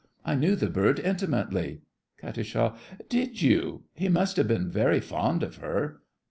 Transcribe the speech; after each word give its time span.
I 0.25 0.33
knew 0.33 0.55
the 0.55 0.65
bird 0.71 0.99
intimately. 0.99 1.81
KAT. 2.17 2.75
Did 3.07 3.43
you? 3.43 3.83
He 3.93 4.09
must 4.09 4.35
have 4.37 4.47
been 4.47 4.71
very 4.71 4.99
fond 4.99 5.43
of 5.43 5.57
her. 5.57 6.01